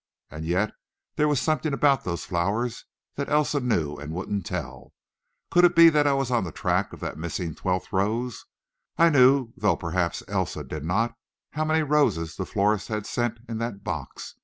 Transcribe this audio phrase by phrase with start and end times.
[0.31, 0.71] And yet,
[1.15, 2.85] there was something about those flowers
[3.17, 4.93] that Elsa knew and wouldn't tell.
[5.51, 8.45] Could it be that I was on the track of that missing twelfth rose?
[8.97, 11.13] I knew, though perhaps Elsa did not,
[11.51, 14.33] how many roses the florist had sent in that box.